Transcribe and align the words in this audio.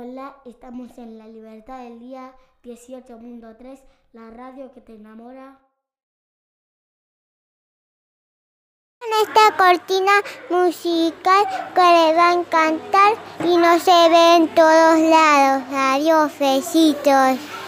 Hola, 0.00 0.36
estamos 0.44 0.96
en 0.98 1.18
La 1.18 1.26
Libertad 1.26 1.82
del 1.82 1.98
Día 1.98 2.32
18.3, 2.62 3.80
la 4.12 4.30
radio 4.30 4.70
que 4.70 4.80
te 4.80 4.94
enamora. 4.94 5.58
En 9.00 9.26
esta 9.26 9.56
cortina 9.56 10.12
musical 10.50 11.44
que 11.74 11.80
le 11.80 12.14
va 12.14 12.30
a 12.30 12.34
encantar 12.34 13.14
y 13.40 13.56
no 13.56 13.76
se 13.80 14.08
ve 14.08 14.36
en 14.36 14.54
todos 14.54 15.00
lados. 15.00 15.64
Adiós, 15.72 16.38
besitos. 16.38 17.58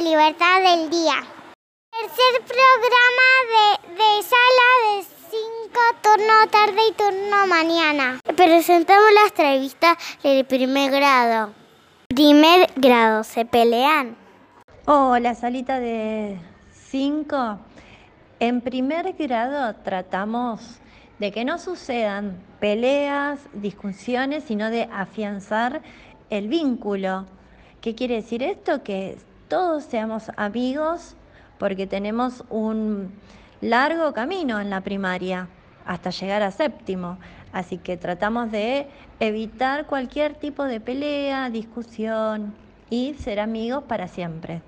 Libertad 0.00 0.62
del 0.62 0.90
Día. 0.90 1.14
Tercer 1.90 2.42
programa 2.46 3.28
de, 3.50 3.94
de 3.94 4.22
sala 4.22 4.68
de 4.84 5.02
5, 5.02 5.80
turno 6.02 6.34
tarde 6.52 6.80
y 6.88 6.92
turno 6.92 7.46
mañana. 7.48 8.20
Presentamos 8.36 9.06
la 9.12 9.28
entrevista 9.28 9.98
del 10.22 10.44
primer 10.44 10.92
grado. 10.92 11.52
Primer 12.08 12.70
grado, 12.76 13.24
¿se 13.24 13.44
pelean? 13.44 14.16
Hola, 14.86 15.34
salita 15.34 15.80
de 15.80 16.38
5. 16.90 17.58
En 18.38 18.60
primer 18.60 19.14
grado 19.14 19.74
tratamos 19.82 20.78
de 21.18 21.32
que 21.32 21.44
no 21.44 21.58
sucedan 21.58 22.40
peleas, 22.60 23.40
discusiones, 23.52 24.44
sino 24.44 24.70
de 24.70 24.88
afianzar 24.92 25.82
el 26.30 26.46
vínculo 26.46 27.26
¿Qué 27.80 27.94
quiere 27.94 28.16
decir 28.16 28.42
esto? 28.42 28.82
Que 28.82 29.16
todos 29.48 29.84
seamos 29.84 30.30
amigos 30.36 31.16
porque 31.58 31.86
tenemos 31.86 32.44
un 32.50 33.12
largo 33.60 34.12
camino 34.12 34.60
en 34.60 34.70
la 34.70 34.80
primaria 34.82 35.48
hasta 35.84 36.10
llegar 36.10 36.42
a 36.42 36.50
séptimo. 36.50 37.18
Así 37.52 37.78
que 37.78 37.96
tratamos 37.96 38.50
de 38.52 38.88
evitar 39.20 39.86
cualquier 39.86 40.34
tipo 40.34 40.64
de 40.64 40.80
pelea, 40.80 41.50
discusión 41.50 42.54
y 42.90 43.14
ser 43.14 43.40
amigos 43.40 43.84
para 43.84 44.06
siempre. 44.06 44.62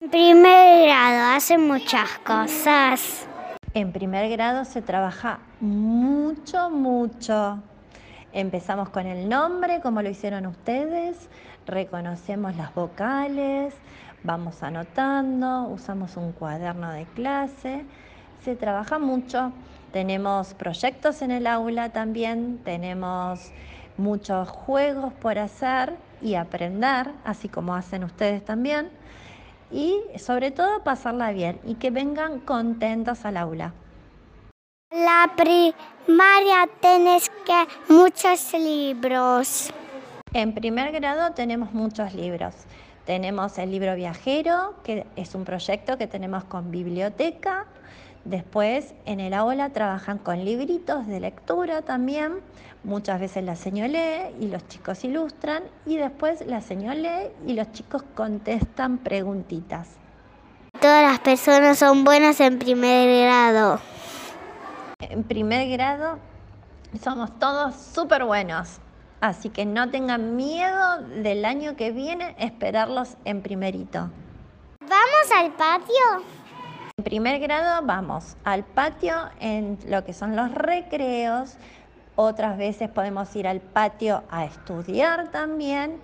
En 0.00 0.10
primer 0.10 0.86
grado 0.86 1.36
hacen 1.36 1.66
muchas 1.66 2.18
cosas. 2.24 3.26
En 3.74 3.92
primer 3.92 4.30
grado 4.30 4.64
se 4.64 4.82
trabaja 4.82 5.40
mucho, 5.60 6.70
mucho. 6.70 7.62
Empezamos 8.34 8.88
con 8.88 9.06
el 9.06 9.28
nombre, 9.28 9.82
como 9.82 10.00
lo 10.00 10.08
hicieron 10.08 10.46
ustedes, 10.46 11.28
reconocemos 11.66 12.56
las 12.56 12.74
vocales, 12.74 13.74
vamos 14.24 14.62
anotando, 14.62 15.64
usamos 15.64 16.16
un 16.16 16.32
cuaderno 16.32 16.90
de 16.92 17.04
clase, 17.04 17.84
se 18.42 18.56
trabaja 18.56 18.98
mucho, 18.98 19.52
tenemos 19.92 20.54
proyectos 20.54 21.20
en 21.20 21.30
el 21.30 21.46
aula 21.46 21.90
también, 21.90 22.58
tenemos 22.64 23.52
muchos 23.98 24.48
juegos 24.48 25.12
por 25.12 25.38
hacer 25.38 25.94
y 26.22 26.34
aprender, 26.34 27.10
así 27.26 27.50
como 27.50 27.74
hacen 27.74 28.02
ustedes 28.02 28.42
también, 28.42 28.88
y 29.70 30.00
sobre 30.16 30.50
todo 30.50 30.82
pasarla 30.84 31.32
bien 31.32 31.60
y 31.66 31.74
que 31.74 31.90
vengan 31.90 32.40
contentos 32.40 33.26
al 33.26 33.36
aula. 33.36 33.74
La 34.92 35.32
primaria 35.34 36.68
tenés 36.82 37.30
que 37.46 37.66
muchos 37.88 38.52
libros. 38.52 39.72
En 40.34 40.52
primer 40.52 40.92
grado 40.92 41.32
tenemos 41.32 41.72
muchos 41.72 42.12
libros. 42.12 42.52
Tenemos 43.06 43.56
el 43.56 43.70
libro 43.70 43.94
viajero, 43.94 44.74
que 44.84 45.06
es 45.16 45.34
un 45.34 45.46
proyecto 45.46 45.96
que 45.96 46.06
tenemos 46.06 46.44
con 46.44 46.70
biblioteca. 46.70 47.64
Después 48.26 48.92
en 49.06 49.20
el 49.20 49.32
aula 49.32 49.70
trabajan 49.70 50.18
con 50.18 50.44
libritos 50.44 51.06
de 51.06 51.20
lectura 51.20 51.80
también. 51.80 52.40
Muchas 52.84 53.18
veces 53.18 53.44
la 53.44 53.56
señora 53.56 53.88
lee 53.88 54.44
y 54.44 54.48
los 54.48 54.68
chicos 54.68 55.04
ilustran. 55.04 55.62
Y 55.86 55.96
después 55.96 56.46
la 56.46 56.60
señora 56.60 56.96
lee 56.96 57.30
y 57.46 57.54
los 57.54 57.72
chicos 57.72 58.04
contestan 58.14 58.98
preguntitas. 58.98 59.88
Todas 60.78 61.02
las 61.10 61.20
personas 61.20 61.78
son 61.78 62.04
buenas 62.04 62.40
en 62.40 62.58
primer 62.58 63.24
grado 63.24 63.80
en 65.10 65.24
primer 65.24 65.68
grado 65.68 66.18
somos 67.00 67.38
todos 67.38 67.74
súper 67.74 68.24
buenos. 68.24 68.80
Así 69.20 69.50
que 69.50 69.64
no 69.64 69.88
tengan 69.90 70.34
miedo 70.36 70.98
del 70.98 71.44
año 71.44 71.76
que 71.76 71.92
viene 71.92 72.34
esperarlos 72.38 73.16
en 73.24 73.40
primerito. 73.40 74.10
¿Vamos 74.80 75.32
al 75.36 75.52
patio? 75.52 76.26
En 76.98 77.04
primer 77.04 77.38
grado 77.38 77.86
vamos 77.86 78.36
al 78.44 78.64
patio 78.64 79.14
en 79.38 79.78
lo 79.86 80.04
que 80.04 80.12
son 80.12 80.34
los 80.34 80.52
recreos. 80.52 81.56
Otras 82.16 82.58
veces 82.58 82.90
podemos 82.90 83.34
ir 83.36 83.46
al 83.46 83.60
patio 83.60 84.24
a 84.30 84.44
estudiar 84.44 85.30
también. 85.30 86.00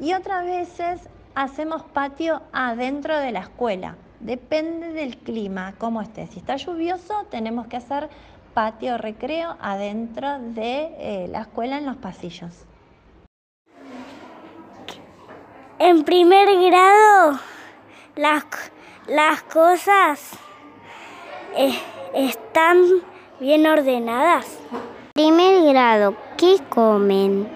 Y 0.00 0.14
otras 0.14 0.44
veces 0.44 1.08
hacemos 1.34 1.82
patio 1.82 2.42
adentro 2.52 3.18
de 3.18 3.32
la 3.32 3.40
escuela. 3.40 3.96
Depende 4.20 4.92
del 4.92 5.18
clima, 5.18 5.74
cómo 5.78 6.00
esté. 6.00 6.26
Si 6.28 6.38
está 6.38 6.56
lluvioso, 6.56 7.26
tenemos 7.30 7.66
que 7.66 7.76
hacer 7.76 8.08
patio 8.54 8.98
recreo 8.98 9.56
adentro 9.60 10.38
de 10.38 10.94
eh, 10.98 11.28
la 11.28 11.42
escuela 11.42 11.78
en 11.78 11.86
los 11.86 11.96
pasillos. 11.96 12.66
En 15.78 16.04
primer 16.04 16.48
grado, 16.60 17.40
las, 18.14 18.44
las 19.08 19.42
cosas 19.42 20.30
eh, 21.56 21.76
están 22.14 22.78
bien 23.40 23.66
ordenadas. 23.66 24.58
Primer 25.14 25.64
grado, 25.64 26.14
¿qué 26.36 26.58
comen? 26.68 27.48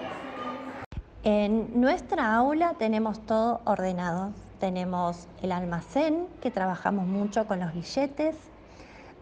En 1.23 1.79
nuestra 1.79 2.35
aula 2.35 2.73
tenemos 2.77 3.25
todo 3.25 3.61
ordenado. 3.65 4.31
Tenemos 4.59 5.27
el 5.41 5.51
almacén, 5.51 6.27
que 6.41 6.51
trabajamos 6.51 7.05
mucho 7.05 7.45
con 7.47 7.59
los 7.59 7.73
billetes, 7.73 8.35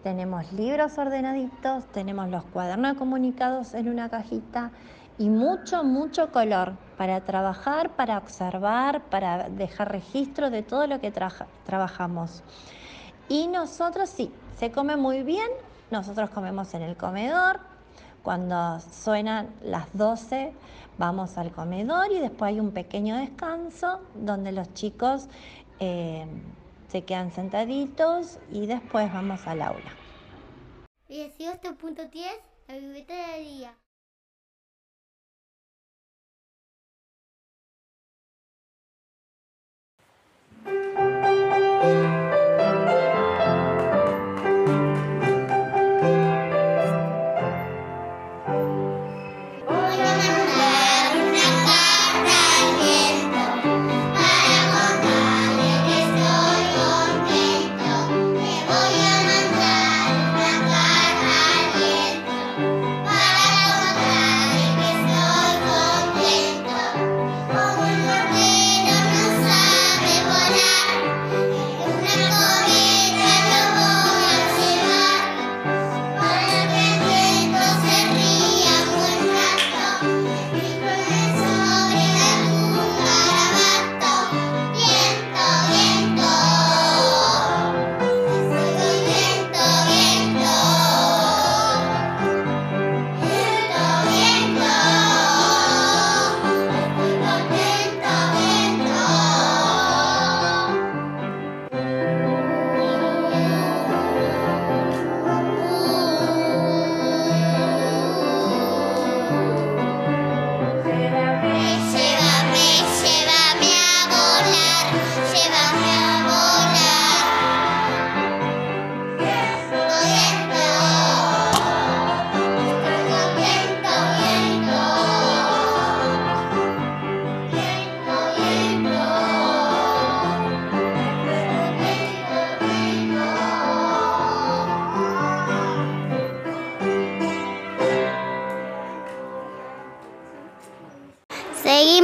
tenemos 0.06 0.54
libros 0.54 1.00
ordenaditos, 1.00 1.84
tenemos 1.86 2.30
los 2.30 2.44
cuadernos 2.44 2.96
comunicados 2.96 3.74
en 3.74 3.90
una 3.90 4.08
cajita 4.08 4.70
y 5.18 5.32
mucho, 5.32 5.84
mucho 5.84 6.32
color 6.32 6.74
para 6.96 7.22
trabajar, 7.22 7.90
para 7.96 8.20
observar, 8.20 9.02
para 9.06 9.50
dejar 9.50 9.92
registro 9.92 10.52
de 10.52 10.62
todo 10.62 10.86
lo 10.86 11.00
que 11.00 11.12
trabajamos. 11.12 12.44
Y 13.30 13.48
nosotros 13.48 14.08
sí, 14.08 14.32
se 14.60 14.70
come 14.72 14.96
muy 14.96 15.24
bien, 15.24 15.50
nosotros 15.90 16.30
comemos 16.30 16.76
en 16.76 16.84
el 16.84 16.96
comedor, 16.96 17.62
cuando 18.22 18.80
suenan 18.92 19.50
las 19.64 19.88
12 19.94 20.54
vamos 21.00 21.36
al 21.40 21.52
comedor 21.52 22.12
y 22.12 22.20
después 22.20 22.50
hay 22.50 22.60
un 22.60 22.74
pequeño 22.74 23.18
descanso 23.18 24.02
donde 24.14 24.52
los 24.52 24.72
chicos 24.76 25.30
eh, 25.80 26.28
se 26.88 27.04
quedan 27.04 27.32
sentaditos 27.32 28.40
y 28.52 28.68
después 28.68 29.12
vamos 29.14 29.46
al 29.48 29.62
aula. 29.62 29.92
18.10 31.10 32.42
La 32.68 32.76
biblioteca 32.76 33.32
del 33.34 33.46
día. 33.46 33.78
una 41.86 42.25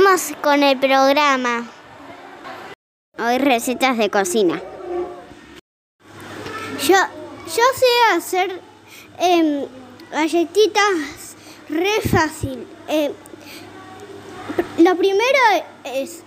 Seguimos 0.02 0.34
con 0.42 0.64
el 0.64 0.80
programa. 0.80 1.68
Hoy 3.20 3.38
recetas 3.38 4.00
de 4.00 4.10
cocina. 4.10 4.60
Yo, 6.82 6.96
yo 6.96 7.64
sé 7.76 8.16
hacer 8.16 8.62
em, 9.20 9.68
galletitas 10.10 11.36
re 11.70 12.02
fácil. 12.02 12.66
Em, 12.88 13.12
lo 14.80 14.96
primero 14.96 15.40
es 15.84 16.24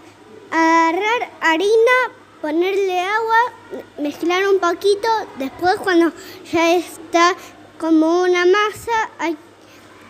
agarrar 0.53 1.31
harina, 1.41 1.97
ponerle 2.41 3.01
agua, 3.01 3.83
mezclar 3.99 4.47
un 4.47 4.61
poquito. 4.61 5.09
Después 5.37 5.75
cuando 5.83 6.13
ya 6.53 6.77
está 6.77 7.35
como 7.81 8.23
una 8.23 8.47
masa, 8.47 9.11
hay, 9.19 9.37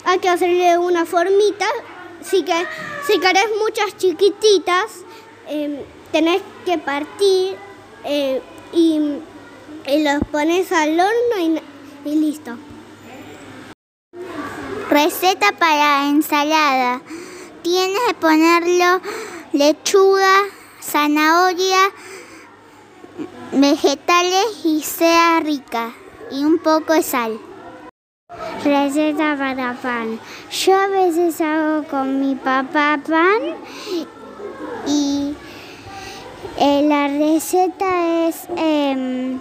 hay 0.04 0.18
que 0.18 0.28
hacerle 0.28 0.76
una 0.76 1.06
formita. 1.06 1.66
Si, 2.24 2.42
que, 2.42 2.66
si 3.06 3.20
querés 3.20 3.46
muchas 3.58 3.96
chiquititas, 3.96 5.04
em, 5.46 5.76
tenés 6.10 6.42
que 6.64 6.78
partir 6.78 7.56
eh, 8.04 8.40
y, 8.72 8.98
y, 9.86 10.02
los 10.02 10.22
pones 10.32 10.72
al 10.72 10.98
horno 10.98 11.36
y, 12.04 12.10
y 12.10 12.14
listo. 12.16 12.56
Receta 14.90 15.52
para 15.52 16.08
ensalada. 16.08 17.02
Tienes 17.62 17.98
que 18.08 18.14
ponerlo 18.14 19.00
lechuga, 19.52 20.34
zanahoria, 20.82 21.92
vegetales 23.52 24.64
y 24.64 24.82
sea 24.82 25.40
rica 25.40 25.94
y 26.30 26.44
un 26.44 26.58
poco 26.58 26.92
de 26.92 27.02
sal. 27.02 27.38
Receta 28.64 29.36
para 29.36 29.74
pan. 29.74 30.18
Yo 30.50 30.74
a 30.74 30.86
veces 30.86 31.38
hago 31.42 31.86
con 31.86 32.18
mi 32.18 32.34
papá 32.34 32.98
pan 33.06 33.56
y 34.86 35.36
eh, 36.58 36.82
la 36.88 37.08
receta 37.08 38.26
es 38.26 38.48
eh, 38.56 39.38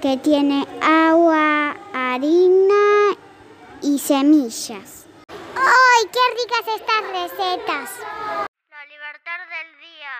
que 0.00 0.16
tiene 0.16 0.66
agua, 0.80 1.76
harina 1.92 3.14
y 3.82 3.98
semillas. 3.98 5.06
¡Ay, 5.28 6.08
qué 6.10 6.20
ricas 6.38 6.74
estas 6.74 7.02
recetas! 7.12 7.90
La 8.70 8.84
libertad 8.86 9.40
del 9.54 9.78
día. 9.78 10.12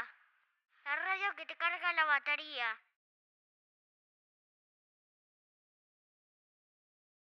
La 0.84 0.96
radio 0.96 1.26
que 1.36 1.46
te 1.46 1.56
carga 1.56 1.92
la 1.94 2.04
batería. 2.04 2.66